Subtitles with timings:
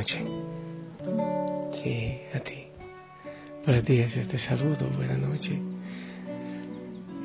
[0.00, 0.22] Noches.
[1.82, 2.68] Sí, a ti.
[3.66, 5.60] Para ti es este saludo, buena noche.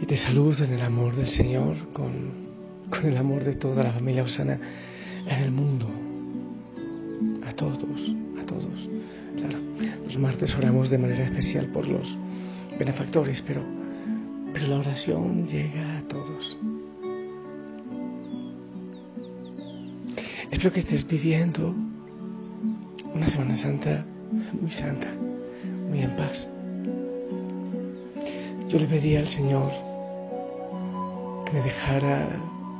[0.01, 2.33] Y te saludo en el amor del Señor, con,
[2.89, 4.59] con el amor de toda la familia Osana
[5.25, 5.87] en el mundo.
[7.47, 7.77] A todos,
[8.41, 8.89] a todos.
[9.37, 9.57] Claro,
[10.03, 12.13] los martes oramos de manera especial por los
[12.77, 13.61] benefactores, pero,
[14.51, 16.57] pero la oración llega a todos.
[20.51, 21.84] Espero que estés viviendo
[23.15, 24.05] una Semana Santa
[24.59, 25.07] muy santa,
[25.89, 26.49] muy en paz.
[28.67, 29.71] Yo le pedí al Señor
[31.45, 32.27] que me dejara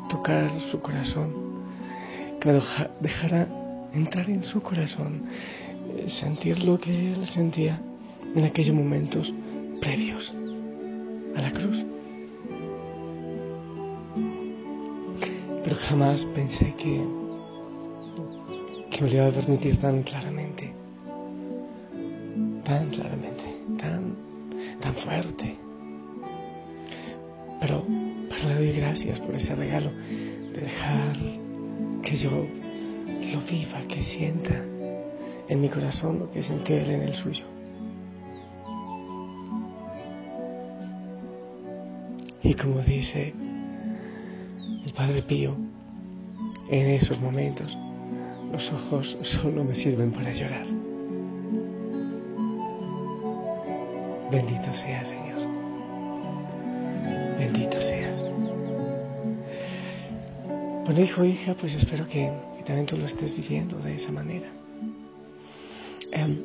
[0.10, 1.32] tocar su corazón,
[2.42, 2.62] que me
[3.00, 3.48] dejara
[3.94, 5.24] entrar en su corazón,
[5.96, 7.80] eh, sentir lo que Él sentía
[8.36, 9.34] en aquellos momentos
[9.80, 10.36] previos
[11.38, 11.86] a la cruz.
[15.64, 17.25] Pero jamás pensé que
[18.96, 20.72] que me lo iba a permitir tan claramente,
[22.64, 23.44] tan claramente,
[23.78, 24.16] tan,
[24.80, 25.58] tan fuerte.
[27.60, 27.84] Pero,
[28.30, 31.18] pero le doy gracias por ese regalo de dejar
[32.04, 34.64] que yo lo viva, que sienta
[35.50, 37.44] en mi corazón lo que sintió él en el suyo.
[42.44, 43.34] Y como dice
[44.86, 45.54] el Padre Pío,
[46.70, 47.78] en esos momentos,
[48.56, 50.66] los ojos solo me sirven para llorar.
[54.32, 55.42] Bendito seas, Señor.
[57.38, 58.18] Bendito seas.
[60.86, 62.32] Bueno, hijo, hija, pues espero que,
[62.66, 64.48] también tú lo estés viviendo de esa manera.
[66.14, 66.38] Em,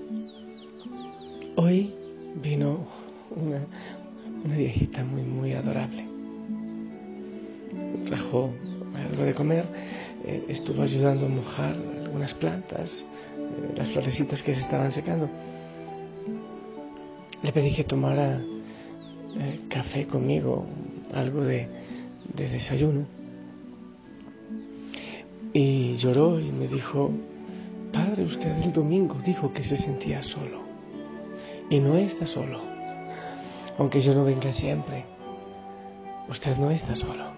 [1.54, 1.94] hoy
[2.42, 2.88] vino
[3.30, 3.60] una,
[4.44, 6.04] una viejita muy, muy adorable.
[8.06, 8.50] Trajo
[8.96, 9.64] algo de comer,
[10.24, 11.89] eh, estuvo ayudando a mojar
[12.20, 13.04] algunas plantas,
[13.38, 15.30] eh, las florecitas que se estaban secando.
[17.42, 18.42] Le pedí que tomara
[19.38, 20.66] eh, café conmigo,
[21.14, 21.66] algo de,
[22.34, 23.06] de desayuno.
[25.54, 27.10] Y lloró y me dijo,
[27.90, 30.60] Padre, usted el domingo dijo que se sentía solo.
[31.70, 32.60] Y no está solo.
[33.78, 35.06] Aunque yo no venga siempre,
[36.28, 37.30] usted no está solo.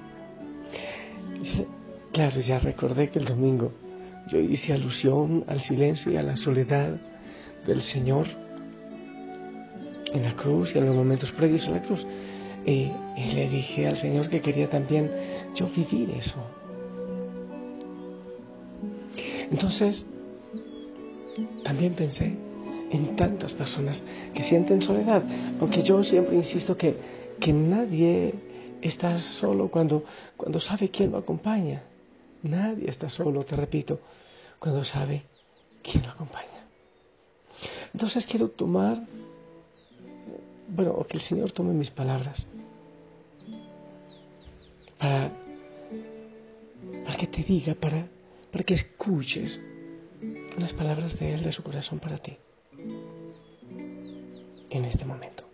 [2.11, 3.73] Claro, ya recordé que el domingo
[4.29, 6.97] yo hice alusión al silencio y a la soledad
[7.67, 8.27] del Señor
[10.13, 12.07] en la cruz y en los momentos previos a la cruz.
[12.65, 15.11] Y, le dije al Señor que quería también
[15.55, 16.37] yo vivir eso.
[19.51, 20.07] Entonces,
[21.65, 22.37] también pensé
[22.91, 24.03] en tantas personas
[24.35, 25.23] que sienten soledad,
[25.61, 26.97] aunque yo siempre insisto que,
[27.41, 28.35] que nadie
[28.81, 30.05] está solo cuando,
[30.37, 31.83] cuando sabe quién lo acompaña.
[32.43, 34.01] Nadie está solo, te repito,
[34.59, 35.25] cuando sabe
[35.83, 36.67] quién lo acompaña.
[37.93, 39.01] Entonces quiero tomar,
[40.69, 42.47] bueno, o que el Señor tome mis palabras
[44.99, 45.31] para,
[47.05, 48.09] para que te diga, para,
[48.51, 49.61] para que escuches
[50.59, 52.37] las palabras de Él, de su corazón para ti,
[54.71, 55.45] en este momento.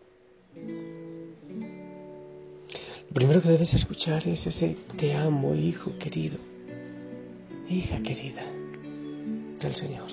[3.09, 6.39] Lo primero que debes escuchar es ese te amo, hijo querido
[7.68, 8.42] hija querida
[9.60, 10.09] del Señor,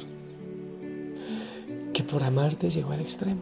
[1.94, 3.42] que por amarte llegó al extremo.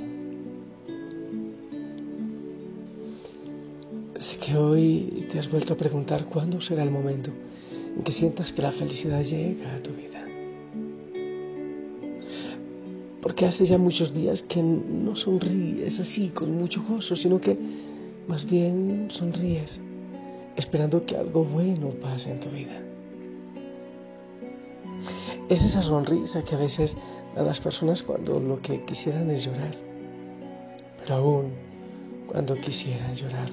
[4.20, 7.32] Sé que hoy te has vuelto a preguntar cuándo será el momento
[7.96, 10.26] en que sientas que la felicidad llega a tu vida.
[13.22, 17.58] Porque hace ya muchos días que no sonríes así con mucho gozo, sino que
[18.28, 19.82] más bien sonríes
[20.56, 22.93] esperando que algo bueno pase en tu vida.
[25.54, 26.98] Es esa sonrisa que a veces
[27.36, 29.76] dan las personas cuando lo que quisieran es llorar.
[31.00, 31.52] Pero aún
[32.26, 33.50] cuando quisieran llorar,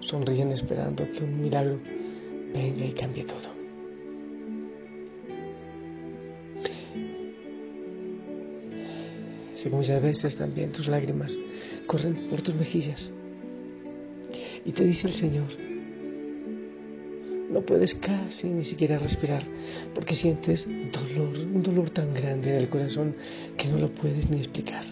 [0.00, 1.78] sonríen esperando que un milagro
[2.52, 3.48] venga y cambie todo.
[9.56, 11.38] Sé que muchas veces también tus lágrimas
[11.86, 13.10] corren por tus mejillas.
[14.66, 15.69] Y te dice el Señor,
[17.50, 19.42] no puedes casi ni siquiera respirar
[19.94, 23.14] porque sientes dolor, un dolor tan grande en el corazón
[23.56, 24.84] que no lo puedes ni explicar.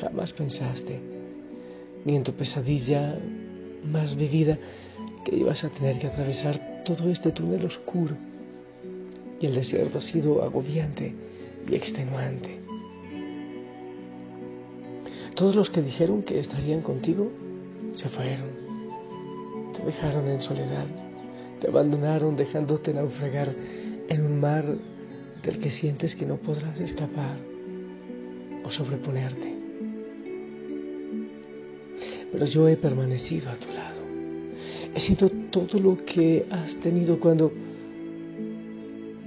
[0.00, 1.00] Jamás pensaste,
[2.04, 3.18] ni en tu pesadilla
[3.84, 4.58] más vivida,
[5.24, 8.16] que ibas a tener que atravesar todo este túnel oscuro.
[9.40, 11.14] Y el desierto ha sido agobiante
[11.68, 12.60] y extenuante.
[15.34, 17.30] Todos los que dijeron que estarían contigo
[17.94, 18.51] se fueron.
[19.76, 20.86] Te dejaron en soledad.
[21.60, 23.54] Te abandonaron dejándote naufragar
[24.08, 24.64] en un mar
[25.42, 27.36] del que sientes que no podrás escapar
[28.64, 29.54] o sobreponerte.
[32.32, 34.00] Pero yo he permanecido a tu lado.
[34.94, 37.52] He sido todo lo que has tenido cuando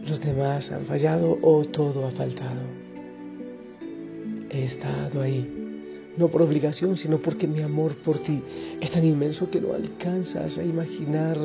[0.08, 2.62] los demás han fallado o todo ha faltado.
[4.50, 5.65] He estado ahí
[6.18, 8.42] no por obligación, sino porque mi amor por ti
[8.80, 11.38] es tan inmenso que no alcanzas a imaginar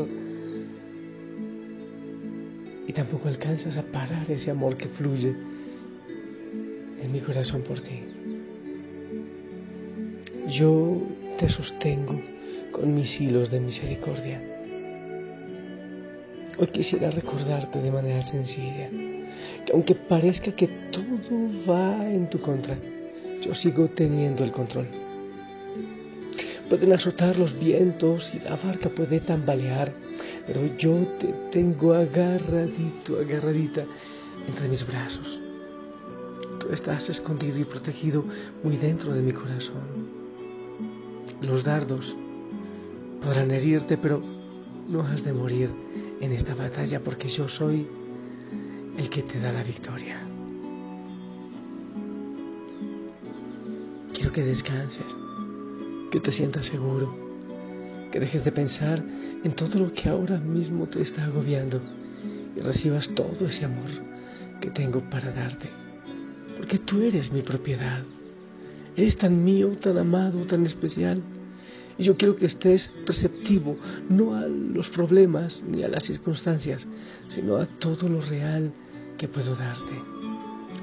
[2.86, 5.34] y tampoco alcanzas a parar ese amor que fluye
[7.02, 8.02] en mi corazón por ti.
[10.48, 11.02] Yo
[11.38, 12.20] te sostengo
[12.72, 14.42] con mis hilos de misericordia.
[16.58, 22.76] Hoy quisiera recordarte de manera sencilla que aunque parezca que todo va en tu contra,
[23.42, 24.88] yo sigo teniendo el control.
[26.68, 29.92] Pueden azotar los vientos y la barca puede tambalear,
[30.46, 33.84] pero yo te tengo agarradito, agarradita
[34.46, 35.40] entre mis brazos.
[36.60, 38.24] Tú estás escondido y protegido
[38.62, 40.20] muy dentro de mi corazón.
[41.40, 42.14] Los dardos
[43.20, 44.22] podrán herirte, pero
[44.88, 45.70] no has de morir
[46.20, 47.86] en esta batalla porque yo soy
[48.96, 50.29] el que te da la victoria.
[54.20, 55.16] Quiero que descanses,
[56.10, 57.16] que te sientas seguro,
[58.12, 59.02] que dejes de pensar
[59.42, 61.80] en todo lo que ahora mismo te está agobiando
[62.54, 63.88] y recibas todo ese amor
[64.60, 65.70] que tengo para darte.
[66.58, 68.02] Porque tú eres mi propiedad.
[68.94, 71.22] Eres tan mío, tan amado, tan especial.
[71.96, 73.78] Y yo quiero que estés receptivo,
[74.10, 76.86] no a los problemas ni a las circunstancias,
[77.28, 78.70] sino a todo lo real
[79.16, 79.94] que puedo darte.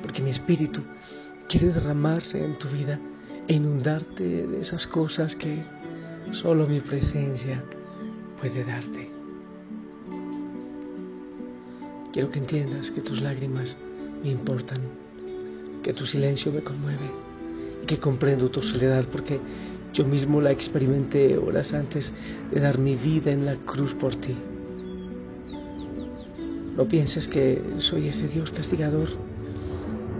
[0.01, 0.81] Porque mi espíritu
[1.48, 3.00] quiere derramarse en tu vida
[3.47, 5.63] e inundarte de esas cosas que
[6.33, 7.63] solo mi presencia
[8.39, 9.09] puede darte.
[12.11, 13.77] Quiero que entiendas que tus lágrimas
[14.23, 14.81] me importan,
[15.83, 17.09] que tu silencio me conmueve
[17.83, 19.39] y que comprendo tu soledad porque
[19.93, 22.11] yo mismo la experimenté horas antes
[22.51, 24.35] de dar mi vida en la cruz por ti.
[26.75, 29.09] No pienses que soy ese Dios castigador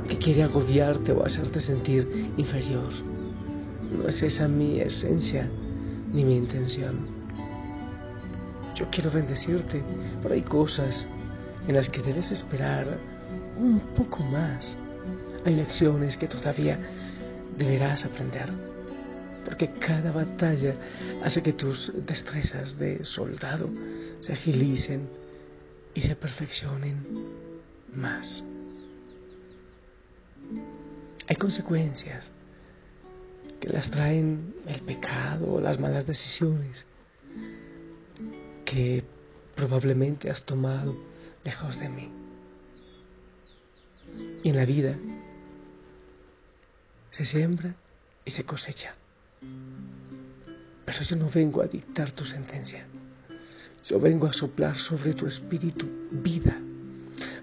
[0.08, 3.07] que quiere agobiarte o hacerte sentir inferior.
[3.98, 5.50] No es esa mi esencia
[6.14, 7.08] ni mi intención.
[8.76, 9.84] Yo quiero bendecirte,
[10.22, 11.08] pero hay cosas
[11.68, 13.00] en las que debes esperar
[13.58, 14.78] un poco más.
[15.46, 16.80] Hay lecciones que todavía
[17.58, 18.50] deberás aprender,
[19.46, 20.76] porque cada batalla
[21.24, 23.70] hace que tus destrezas de soldado
[24.20, 25.10] se agilicen
[25.96, 27.04] y se perfeccionen
[27.96, 28.44] más.
[31.28, 32.32] Hay consecuencias
[33.60, 36.86] que las traen el pecado las malas decisiones
[38.66, 39.04] que
[39.56, 40.96] probablemente has tomado
[41.44, 42.12] lejos de mí.
[44.44, 44.96] Y en la vida
[47.12, 47.76] se siembra
[48.26, 48.96] y se cosecha.
[50.86, 52.86] Pero yo no vengo a dictar tu sentencia.
[53.86, 56.58] Yo vengo a soplar sobre tu espíritu vida,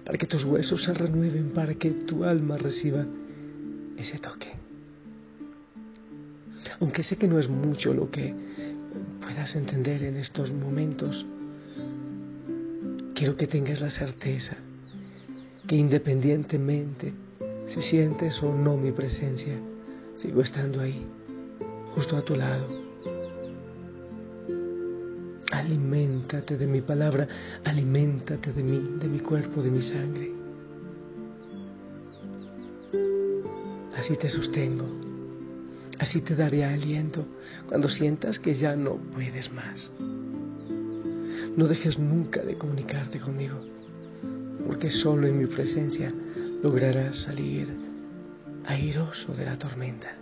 [0.03, 3.05] para que tus huesos se renueven, para que tu alma reciba
[3.97, 4.64] ese toque
[6.79, 8.33] aunque sé que no es mucho lo que
[9.21, 11.25] puedas entender en estos momentos,
[13.13, 14.57] quiero que tengas la certeza
[15.67, 17.13] que independientemente
[17.67, 19.55] si sientes o no mi presencia,
[20.15, 21.05] sigo estando ahí,
[21.95, 22.85] justo a tu lado.
[25.51, 27.27] Aliméntate de mi palabra,
[27.63, 30.31] aliméntate de mí, de mi cuerpo, de mi sangre.
[33.97, 35.04] Así te sostengo
[35.99, 37.25] Así te daré aliento
[37.67, 39.91] cuando sientas que ya no puedes más.
[41.55, 43.57] No dejes nunca de comunicarte conmigo,
[44.67, 46.13] porque solo en mi presencia
[46.61, 47.73] lograrás salir
[48.65, 50.17] airoso de la tormenta.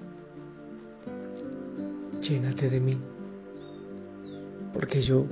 [2.21, 2.97] llénate de mí,
[4.73, 5.25] porque yo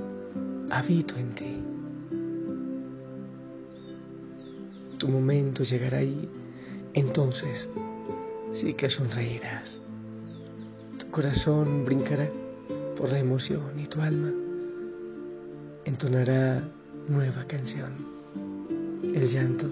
[0.70, 1.62] habito en ti.
[4.98, 6.28] Tu momento llegará y
[6.92, 7.68] entonces
[8.52, 9.78] sí que sonreirás.
[11.12, 12.26] Corazón brincará
[12.96, 14.32] por la emoción y tu alma
[15.84, 16.66] entonará
[17.06, 17.92] nueva canción.
[19.02, 19.70] El llanto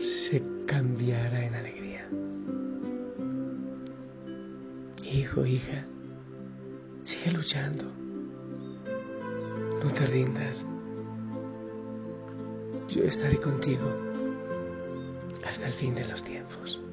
[0.00, 2.08] se cambiará en alegría.
[5.04, 5.84] Hijo, hija,
[7.04, 7.84] sigue luchando.
[9.84, 10.66] No te rindas.
[12.88, 13.88] Yo estaré contigo
[15.46, 16.83] hasta el fin de los tiempos.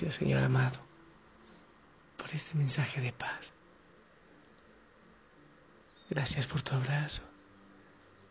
[0.00, 0.78] Gracias, Señor amado,
[2.16, 3.40] por este mensaje de paz.
[6.08, 7.22] Gracias por tu abrazo.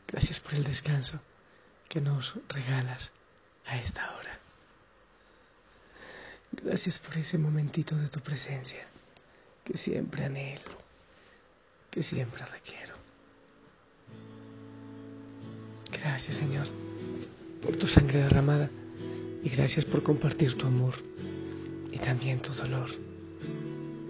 [0.08, 1.20] Gracias por el descanso
[1.90, 3.12] que nos regalas
[3.66, 4.40] a esta hora.
[6.54, 8.88] Gracias por ese momentito de tu presencia
[9.66, 10.72] que siempre anhelo,
[11.92, 12.96] que siempre requiero.
[15.92, 16.70] Gracias Señor
[17.62, 18.70] por tu sangre derramada
[19.44, 20.96] y gracias por compartir tu amor
[21.98, 22.90] y también tu dolor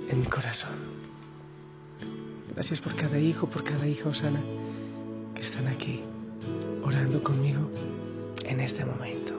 [0.09, 0.75] en mi corazón.
[2.53, 4.41] Gracias por cada hijo, por cada hija Osana
[5.33, 6.01] que están aquí
[6.83, 7.69] orando conmigo
[8.43, 9.33] en este momento.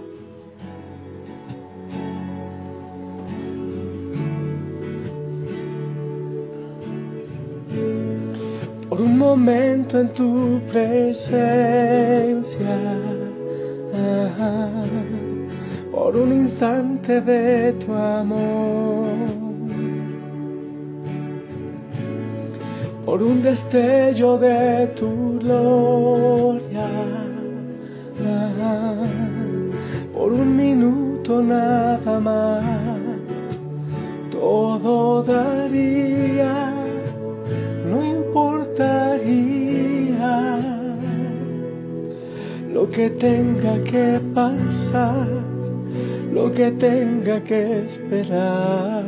[8.88, 12.37] Por un momento en tu presencia,
[16.08, 19.04] por un instante de tu amor.
[23.04, 26.88] Por un destello de tu gloria,
[30.14, 32.64] por un minuto nada más,
[34.30, 36.72] todo daría,
[37.90, 39.58] no importaría
[42.72, 45.37] lo que tenga que pasar,
[46.32, 49.04] lo que tenga que esperar.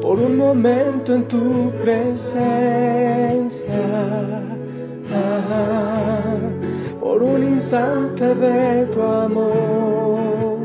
[0.00, 2.38] Por un momento en tu presencia,
[7.00, 10.58] por un instante de tu amor,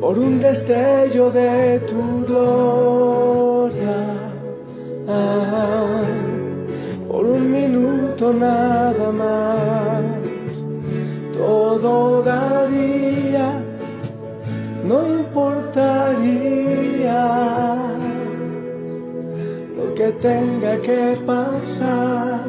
[0.00, 3.98] por un destello de tu gloria,
[8.30, 10.02] nada más,
[11.32, 13.62] todo daría
[14.84, 16.16] no importaría
[19.76, 22.40] lo que tenga que pasar,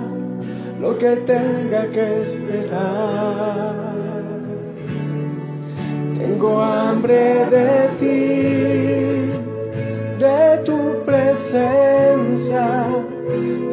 [0.82, 3.84] lo que tenga que esperar.
[6.18, 8.28] Tengo hambre de ti,
[10.20, 12.88] de tu presencia,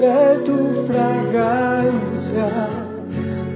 [0.01, 2.51] de tu fragancia,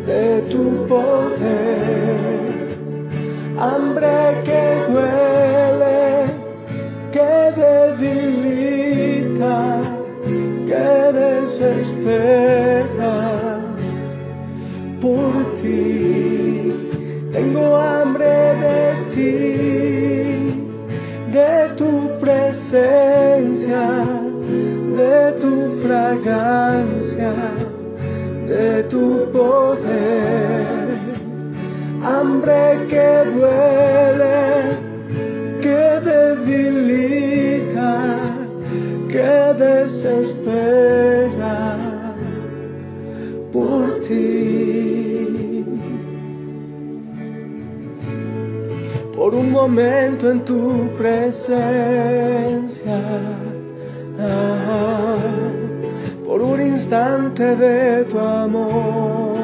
[0.06, 2.54] de tu poder
[3.58, 6.26] hambre que duele,
[7.12, 7.32] que
[7.96, 9.58] debilita,
[10.66, 10.88] que
[11.20, 12.40] desespera
[15.00, 16.72] por ti.
[17.32, 18.82] Tengo hambre de
[19.14, 19.36] ti,
[21.32, 23.86] de tu presencia,
[24.98, 26.73] de tu fragancia,
[28.90, 30.64] tu poder
[32.04, 34.78] hambre que duele,
[35.62, 37.92] que debilita,
[39.08, 39.32] que
[39.64, 41.58] desespera
[43.52, 45.64] por ti.
[49.16, 50.60] Por un momento en tu
[50.98, 51.60] presencia,
[54.18, 54.63] un
[56.94, 59.34] instante de tu amor.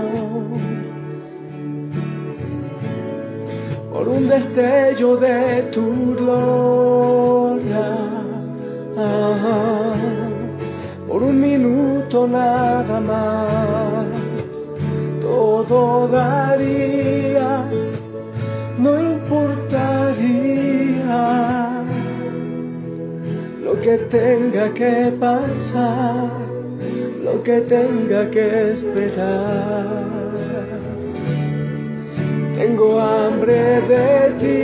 [3.93, 7.97] Por un destello de tu gloria,
[11.09, 14.07] por un minuto nada más,
[15.21, 17.65] todo daría,
[18.79, 19.91] no importaría
[23.65, 26.40] lo que tenga que pasar,
[27.33, 29.87] lo que tenga que esperar.
[32.57, 34.11] Tengo hambre de
[34.41, 34.59] ti,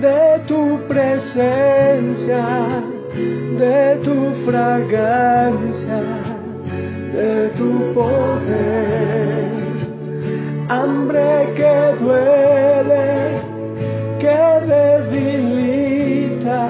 [0.00, 2.44] de tu presencia,
[3.58, 6.00] de tu fragancia,
[7.14, 9.52] de tu poder.
[10.68, 13.08] Hambre que duele,
[14.22, 16.60] que debilita,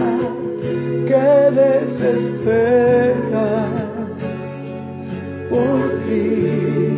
[1.08, 1.26] que
[1.60, 3.31] desespera
[5.52, 6.96] por ti.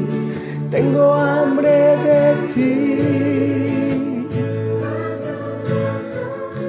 [0.71, 2.71] Tengo hambre de ti.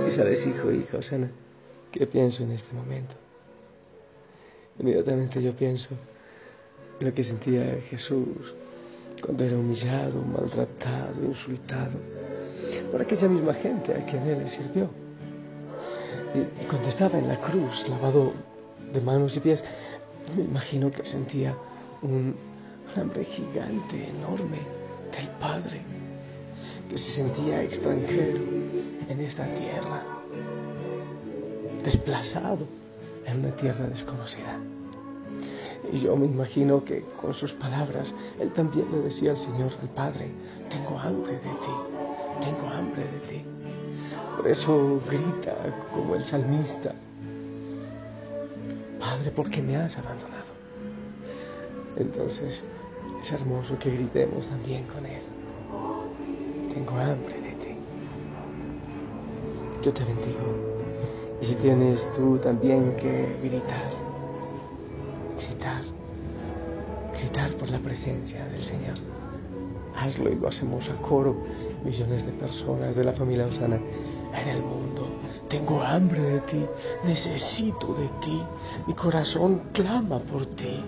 [0.07, 1.29] Y sabes, hijo, hija, Osana,
[1.91, 3.13] ¿qué pienso en este momento?
[4.79, 5.89] Inmediatamente yo pienso
[6.99, 8.55] en lo que sentía Jesús
[9.23, 11.99] cuando era humillado, maltratado, insultado
[12.91, 14.89] por aquella misma gente a quien él le sirvió.
[16.33, 18.33] Y cuando estaba en la cruz, lavado
[18.91, 19.63] de manos y pies,
[20.35, 21.55] me imagino que sentía
[22.01, 22.35] un,
[22.95, 24.59] hambre gigante, enorme
[25.11, 25.81] del Padre,
[26.89, 28.39] que se sentía extranjero
[29.09, 30.03] en esta tierra,
[31.83, 32.65] desplazado
[33.25, 34.59] en una tierra desconocida.
[35.91, 39.89] Y yo me imagino que con sus palabras él también le decía al Señor, al
[39.89, 40.31] Padre,
[40.69, 41.75] tengo hambre de ti,
[42.41, 43.41] tengo hambre de ti.
[44.37, 45.55] Por eso grita
[45.93, 46.93] como el salmista,
[48.99, 50.34] Padre, ¿por qué me has abandonado?
[51.97, 52.61] Entonces
[53.21, 55.21] es hermoso que gritemos también con Él.
[56.73, 57.75] Tengo hambre de ti.
[59.83, 60.75] Yo te bendigo.
[61.41, 63.91] Y si tienes tú también que gritar,
[65.37, 65.83] gritar,
[67.13, 68.97] gritar por la presencia del Señor,
[69.95, 71.35] hazlo y lo hacemos a coro.
[71.83, 73.79] Millones de personas de la familia Osana
[74.41, 75.07] en el mundo.
[75.49, 76.65] Tengo hambre de ti,
[77.05, 78.41] necesito de ti,
[78.87, 80.83] mi corazón clama por ti.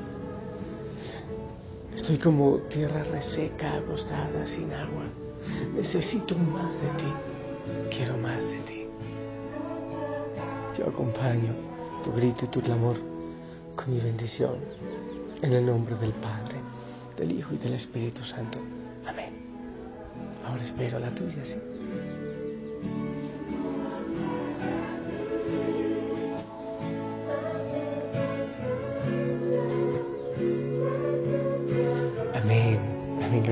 [1.98, 5.04] Estoy como tierra reseca, agostada, sin agua.
[5.74, 7.12] Necesito más de ti,
[7.90, 8.86] quiero más de ti.
[10.78, 11.54] Yo acompaño
[12.04, 12.98] tu grito y tu clamor
[13.76, 14.58] con mi bendición
[15.42, 16.60] en el nombre del Padre,
[17.18, 18.60] del Hijo y del Espíritu Santo.
[19.06, 19.34] Amén.
[20.48, 21.44] Ahora espero la tuya.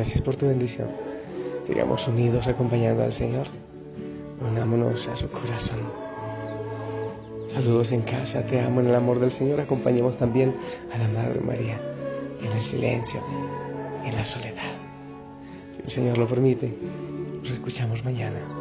[0.05, 0.87] Gracias por tu bendición.
[1.65, 3.47] Sigamos unidos acompañando al Señor.
[4.39, 5.79] Unámonos a su corazón.
[7.51, 9.59] Saludos en casa, te amo en el amor del Señor.
[9.61, 10.53] Acompañemos también
[10.93, 11.81] a la Madre María
[12.39, 13.19] en el silencio,
[14.05, 14.75] en la soledad.
[15.75, 16.71] Si el Señor lo permite,
[17.41, 18.54] nos escuchamos mañana.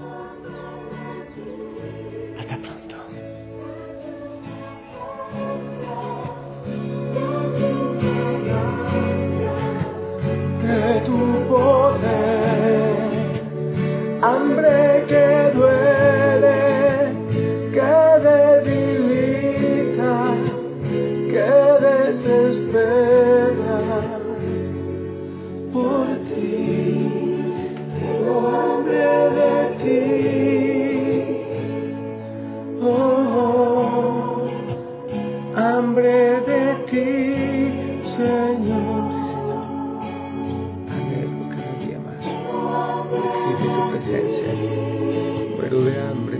[45.56, 46.33] Muero de hambre,